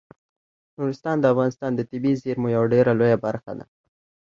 نورستان 0.77 1.17
د 1.19 1.25
افغانستان 1.33 1.71
د 1.75 1.81
طبیعي 1.89 2.19
زیرمو 2.23 2.47
یوه 2.55 2.67
ډیره 2.73 2.91
لویه 2.99 3.17
برخه 3.25 3.51
ده. 3.57 3.65